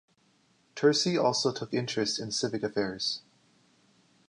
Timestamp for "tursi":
0.75-1.23